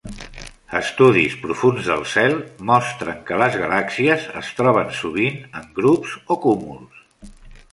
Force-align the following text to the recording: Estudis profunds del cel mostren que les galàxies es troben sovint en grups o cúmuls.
Estudis 0.77 1.33
profunds 1.41 1.89
del 1.89 2.05
cel 2.13 2.37
mostren 2.69 3.19
que 3.27 3.37
les 3.41 3.59
galàxies 3.65 4.25
es 4.41 4.49
troben 4.61 4.91
sovint 5.01 5.39
en 5.61 5.69
grups 5.81 6.17
o 6.37 6.41
cúmuls. 6.49 7.07